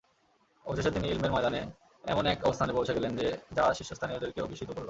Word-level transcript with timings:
অবশেষে 0.65 0.91
তিনি 0.91 1.05
ইলমের 1.07 1.31
ময়দানে 1.31 1.61
এমন 2.03 2.23
এক 2.25 2.39
অবস্থানে 2.45 2.71
পৌঁছে 2.73 2.95
গেলেন 2.97 3.11
যা 3.57 3.63
শীর্ষস্থানীয়দেরকেও 3.77 4.49
বিস্মিত 4.51 4.69
করল। 4.69 4.79